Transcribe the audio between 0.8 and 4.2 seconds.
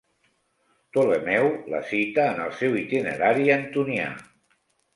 Ptolemeu la cita en el seu Itinerari Antonià.